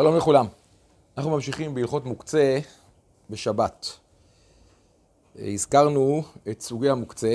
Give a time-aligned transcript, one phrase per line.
[0.00, 0.46] שלום לכולם.
[1.16, 2.58] אנחנו ממשיכים בהלכות מוקצה
[3.30, 3.98] בשבת.
[5.36, 7.34] הזכרנו את סוגי המוקצה,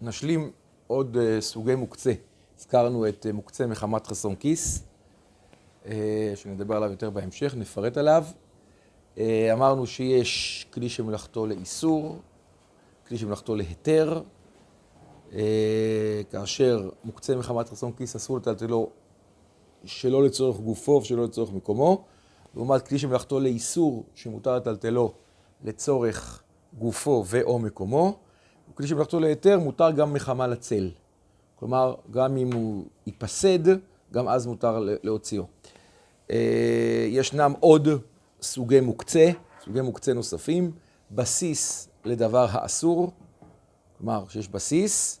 [0.00, 0.50] נשלים
[0.86, 2.12] עוד אה, סוגי מוקצה.
[2.58, 4.84] הזכרנו את אה, מוקצה מחמת חסון כיס,
[5.86, 8.24] אה, שנדבר עליו יותר בהמשך, נפרט עליו.
[9.52, 12.18] אמרנו שיש כלי שמלאכתו לאיסור,
[13.08, 14.22] כלי שמלאכתו להיתר,
[16.30, 18.90] כאשר מוקצה מחמת חסון כיס אסור לטלטלו
[19.84, 22.04] שלא לצורך גופו ושלא לצורך מקומו,
[22.54, 25.12] לעומת כלי שמלאכתו לאיסור שמותר לטלטלו
[25.64, 26.42] לצורך
[26.78, 28.18] גופו ו/או מקומו,
[28.72, 30.90] וכלי שמלאכתו להיתר מותר גם מחמה לצל.
[31.56, 33.68] כלומר, גם אם הוא ייפסד,
[34.12, 35.44] גם אז מותר להוציאו.
[36.30, 37.88] אה, ישנם עוד
[38.42, 39.30] סוגי מוקצה,
[39.64, 40.70] סוגי מוקצה נוספים,
[41.10, 43.12] בסיס לדבר האסור,
[43.98, 45.20] כלומר שיש בסיס,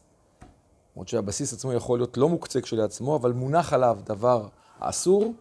[0.96, 4.46] למרות שהבסיס עצמו יכול להיות לא מוקצה כשלעצמו, אבל מונח עליו דבר
[4.80, 5.32] האסור,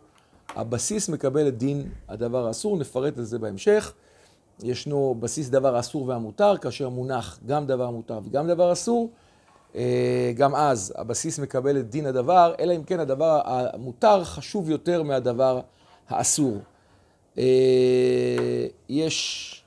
[0.56, 3.94] הבסיס מקבל את דין הדבר האסור, נפרט את זה בהמשך.
[4.64, 9.10] ישנו בסיס דבר האסור והמותר, כאשר מונח גם דבר מותר וגם דבר אסור.
[9.76, 15.04] אה, גם אז הבסיס מקבל את דין הדבר, אלא אם כן הדבר המותר חשוב יותר
[15.04, 15.62] מהדבר
[16.10, 16.58] האסור.
[17.38, 19.64] אה, יש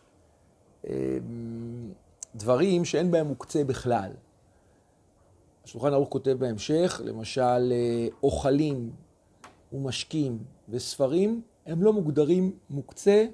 [0.87, 1.19] אה,
[2.35, 4.11] דברים שאין בהם מוקצה בכלל.
[5.65, 7.73] השולחן ערוך כותב בהמשך, למשל
[8.23, 8.91] אוכלים
[9.73, 13.27] ומשקים וספרים, הם לא מוגדרים מוקצה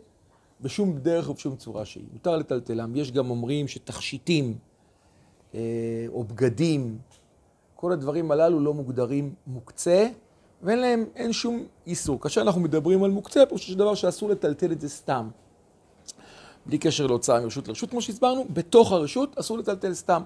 [0.60, 2.04] בשום דרך או בשום צורה שהיא.
[2.12, 2.96] מותר לטלטלם.
[2.96, 4.58] יש גם אומרים שתכשיטים
[5.54, 5.60] אה,
[6.08, 6.98] או בגדים,
[7.76, 10.08] כל הדברים הללו לא מוגדרים מוקצה,
[10.62, 12.20] ואין להם, אין שום איסור.
[12.20, 15.28] כאשר אנחנו מדברים על מוקצה, פה שיש דבר שאסור לטלטל את זה סתם.
[16.66, 20.22] בלי קשר להוצאה מרשות לרשות, כמו שהסברנו, בתוך הרשות אסור לטלטל סתם.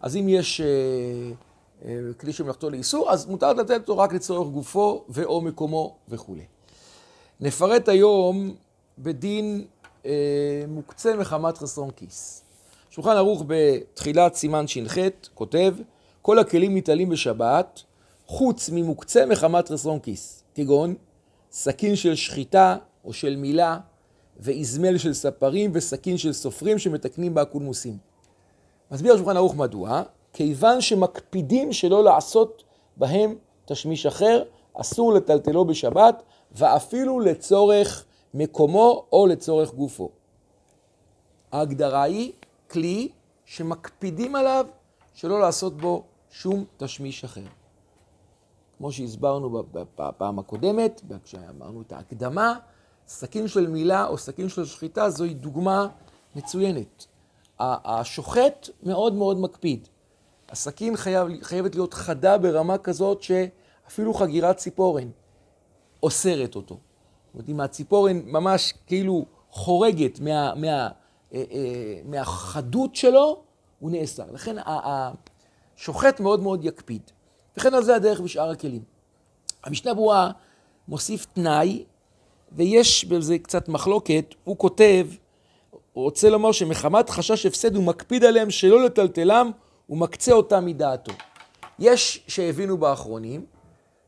[0.00, 0.66] אז אם יש אה,
[1.84, 6.44] אה, כלי שמלאכתו לאיסור, אז מותר לטלטל אותו רק לצורך גופו ואו מקומו וכולי.
[7.40, 8.54] נפרט היום
[8.98, 9.64] בדין
[10.06, 10.10] אה,
[10.68, 12.42] מוקצה מחמת חסרון כיס.
[12.90, 14.98] שולחן ערוך בתחילת סימן ש"ח
[15.34, 15.74] כותב,
[16.22, 17.82] כל הכלים ניטלים בשבת,
[18.26, 20.94] חוץ ממוקצה מחמת חסרון כיס, כגון
[21.52, 23.78] סכין של שחיטה או של מילה,
[24.40, 27.96] ואיזמל של ספרים וסכין של סופרים שמתקנים בה הקולמוסים.
[28.90, 30.02] מסביר השולחן ערוך מדוע,
[30.32, 32.64] כיוון שמקפידים שלא לעשות
[32.96, 33.34] בהם
[33.64, 34.42] תשמיש אחר,
[34.74, 36.22] אסור לטלטלו בשבת,
[36.52, 40.10] ואפילו לצורך מקומו או לצורך גופו.
[41.52, 42.32] ההגדרה היא
[42.70, 43.08] כלי
[43.44, 44.66] שמקפידים עליו
[45.14, 47.46] שלא לעשות בו שום תשמיש אחר.
[48.78, 52.58] כמו שהסברנו בפעם הקודמת, כשאמרנו את ההקדמה,
[53.08, 55.88] סכין של מילה או סכין של שחיטה זוהי דוגמה
[56.36, 57.06] מצוינת.
[57.60, 59.88] השוחט מאוד מאוד מקפיד.
[60.48, 65.08] הסכין חייב, חייבת להיות חדה ברמה כזאת שאפילו חגירת ציפורן
[66.02, 66.74] אוסרת אותו.
[66.74, 70.88] זאת אומרת, אם הציפורן ממש כאילו חורגת מה, מה, אה,
[71.32, 73.42] אה, מהחדות שלו,
[73.80, 74.24] הוא נאסר.
[74.32, 74.56] לכן
[75.76, 77.02] השוחט מאוד מאוד יקפיד.
[77.56, 78.82] וכן על זה הדרך בשאר הכלים.
[79.64, 80.30] המשנה ברורה
[80.88, 81.84] מוסיף תנאי,
[82.52, 85.06] ויש בזה קצת מחלוקת, הוא כותב,
[85.94, 89.50] הוא רוצה לומר שמחמת חשש הפסד הוא מקפיד עליהם שלא לטלטלם,
[89.86, 91.12] הוא מקצה אותם מדעתו.
[91.78, 93.46] יש שהבינו באחרונים,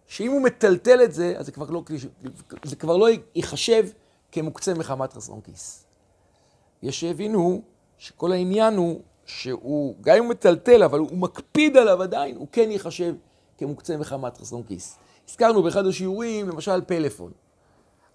[0.06, 1.82] שאם הוא מטלטל את זה, אז זה כבר לא,
[2.64, 3.86] זה כבר לא ייחשב
[4.32, 5.84] כמוקצה מחמת חסרון כיס.
[6.82, 7.62] יש שהבינו
[7.98, 12.70] שכל העניין הוא שהוא, גם אם הוא מטלטל, אבל הוא מקפיד עליו עדיין, הוא כן
[12.70, 13.14] ייחשב
[13.58, 14.98] כמוקצה מחמת חסרון כיס.
[15.28, 17.32] הזכרנו באחד השיעורים, למשל פלאפון.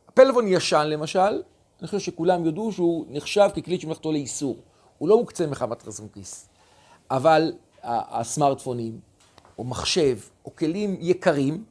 [0.08, 1.42] הפלאפון ישן למשל,
[1.81, 4.58] אני חושב שכולם יודו שהוא נחשב ככלי שמלאכתו לאיסור.
[4.97, 6.50] הוא לא מוקצה מחמת חסרון כיס.
[7.12, 7.53] אבל
[7.84, 9.00] הסמארטפונים,
[9.58, 11.64] או מחשב, או כלים יקרים,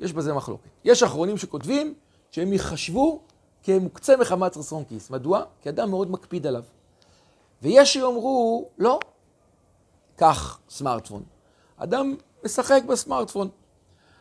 [0.00, 0.68] יש בזה מחלוקת.
[0.84, 1.94] יש אחרונים שכותבים
[2.30, 3.20] שהם ייחשבו
[3.62, 5.10] כמוקצה מחמת רצון כיס.
[5.10, 5.42] מדוע?
[5.62, 6.62] כי אדם מאוד מקפיד עליו.
[7.62, 8.98] ויש שיאמרו, לא,
[10.16, 11.22] קח סמארטפון.
[11.76, 13.48] אדם משחק בסמארטפון.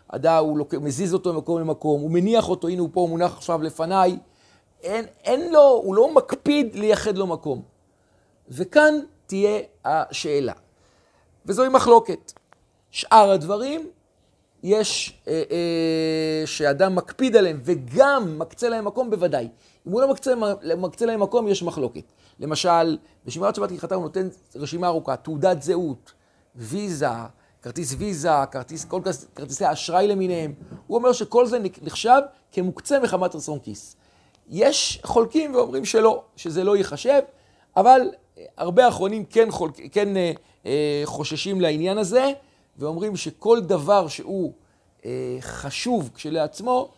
[0.07, 0.73] אדם, הוא לוק...
[0.73, 4.17] מזיז אותו ממקום למקום, הוא מניח אותו, הנה הוא פה, הוא מונח עכשיו לפניי.
[4.83, 7.61] אין, אין לו, הוא לא מקפיד לייחד לו מקום.
[8.49, 8.93] וכאן
[9.25, 10.53] תהיה השאלה.
[11.45, 12.33] וזוהי מחלוקת.
[12.91, 13.89] שאר הדברים
[14.63, 19.47] יש, אה, אה, שאדם מקפיד עליהם וגם מקצה להם מקום, בוודאי.
[19.87, 20.33] אם הוא לא מקצה,
[20.77, 22.03] מקצה להם מקום, יש מחלוקת.
[22.39, 26.11] למשל, בשמירת שבת כהלכתה הוא נותן רשימה ארוכה, תעודת זהות,
[26.55, 27.07] ויזה,
[27.61, 29.01] כרטיס ויזה, כרטיס, כל
[29.35, 30.53] כרטיסי האשראי למיניהם.
[30.87, 32.19] הוא אומר שכל זה נחשב
[32.51, 33.95] כמוקצה מחמת רצון כיס.
[34.49, 37.21] יש חולקים ואומרים שלא, שזה לא ייחשב,
[37.77, 38.01] אבל
[38.57, 40.31] הרבה אחרונים כן, חולק, כן אה,
[40.65, 42.31] אה, חוששים לעניין הזה.
[42.77, 44.53] ואומרים שכל דבר שהוא
[45.05, 46.91] אה, חשוב כשלעצמו,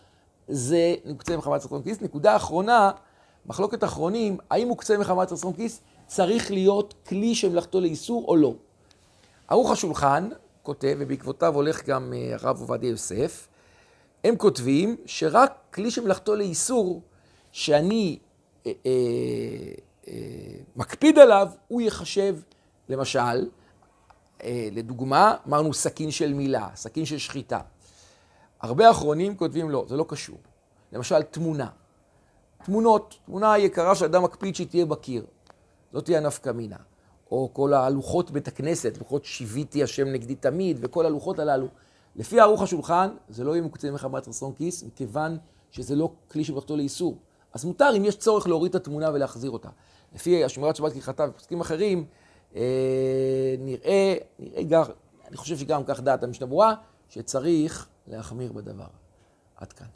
[0.48, 2.02] זה מוקצה מחמת רצון כיס.
[2.02, 2.92] נקודה אחרונה,
[3.46, 8.54] מחלוקת אחרונים, האם מוקצה מחמת רצון כיס צריך להיות כלי שמלאכתו לאיסור או לא.
[9.48, 10.30] ערוך השולחן
[10.64, 13.48] כותב, ובעקבותיו הולך גם אה, הרב עובדיה יוסף,
[14.24, 17.02] הם כותבים שרק כלי שמלאכתו לאיסור,
[17.56, 18.20] שאני
[18.66, 18.92] אה, אה,
[20.08, 20.14] אה,
[20.76, 22.36] מקפיד עליו, הוא ייחשב,
[22.90, 23.50] למשל,
[24.44, 27.60] אה, לדוגמה, אמרנו סכין של מילה, סכין של שחיטה.
[28.62, 30.38] הרבה אחרונים כותבים לא, זה לא קשור.
[30.92, 31.68] למשל, תמונה.
[32.66, 35.22] תמונות, תמונה יקרה שאדם מקפיד שהיא תהיה בקיר.
[35.22, 36.78] זאת לא תהיה הנפקא מינה.
[37.32, 41.68] או כל הלוחות בית הכנסת, לוחות שיוויתי השם נגדי תמיד, וכל הלוחות הללו.
[42.16, 45.38] לפי ערוך השולחן, זה לא יהיה מוקצה מחמת רצון כיס, מכיוון
[45.72, 47.18] שזה לא כלי שבכתו לאיסור.
[47.56, 49.70] אז מותר אם יש צורך להוריד את התמונה ולהחזיר אותה.
[50.16, 52.06] לפי השמירת שבת כהלכתה ופוסקים אחרים,
[52.56, 52.62] אה,
[53.60, 54.84] נראה, נראה גם,
[55.28, 56.76] אני חושב שגם כך דעת המשנה ברורה,
[57.10, 58.88] שצריך להחמיר בדבר.
[59.56, 59.88] עד כאן.